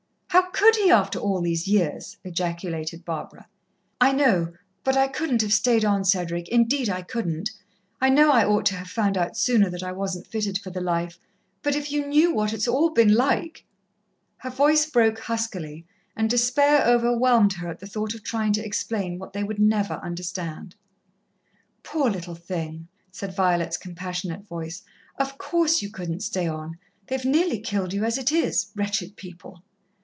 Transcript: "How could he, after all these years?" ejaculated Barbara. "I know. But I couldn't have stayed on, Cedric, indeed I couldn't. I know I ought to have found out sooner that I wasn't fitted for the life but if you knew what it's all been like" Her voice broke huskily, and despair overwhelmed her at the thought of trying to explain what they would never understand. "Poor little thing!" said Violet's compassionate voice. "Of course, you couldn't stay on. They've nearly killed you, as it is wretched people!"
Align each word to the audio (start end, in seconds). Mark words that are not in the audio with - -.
"How 0.31 0.49
could 0.51 0.77
he, 0.77 0.89
after 0.89 1.19
all 1.19 1.41
these 1.41 1.67
years?" 1.67 2.15
ejaculated 2.23 3.03
Barbara. 3.03 3.49
"I 3.99 4.13
know. 4.13 4.53
But 4.83 4.95
I 4.95 5.09
couldn't 5.09 5.41
have 5.41 5.51
stayed 5.53 5.83
on, 5.83 6.05
Cedric, 6.05 6.47
indeed 6.47 6.87
I 6.89 7.01
couldn't. 7.01 7.51
I 7.99 8.09
know 8.09 8.31
I 8.31 8.45
ought 8.45 8.65
to 8.67 8.75
have 8.75 8.87
found 8.89 9.17
out 9.17 9.35
sooner 9.35 9.69
that 9.69 9.83
I 9.83 9.91
wasn't 9.91 10.27
fitted 10.27 10.57
for 10.59 10.69
the 10.69 10.79
life 10.79 11.19
but 11.61 11.75
if 11.75 11.91
you 11.91 12.07
knew 12.07 12.33
what 12.33 12.53
it's 12.53 12.67
all 12.67 12.91
been 12.91 13.13
like" 13.13 13.65
Her 14.43 14.49
voice 14.49 14.85
broke 14.85 15.19
huskily, 15.19 15.85
and 16.15 16.29
despair 16.29 16.85
overwhelmed 16.87 17.53
her 17.53 17.67
at 17.67 17.79
the 17.79 17.87
thought 17.87 18.13
of 18.13 18.23
trying 18.23 18.53
to 18.53 18.65
explain 18.65 19.19
what 19.19 19.33
they 19.33 19.43
would 19.43 19.59
never 19.59 19.95
understand. 19.95 20.75
"Poor 21.83 22.09
little 22.09 22.35
thing!" 22.35 22.87
said 23.11 23.35
Violet's 23.35 23.77
compassionate 23.77 24.47
voice. 24.47 24.83
"Of 25.19 25.37
course, 25.37 25.81
you 25.81 25.89
couldn't 25.91 26.21
stay 26.21 26.47
on. 26.47 26.77
They've 27.07 27.25
nearly 27.25 27.59
killed 27.59 27.91
you, 27.91 28.05
as 28.05 28.17
it 28.17 28.31
is 28.31 28.67
wretched 28.75 29.17
people!" 29.17 29.63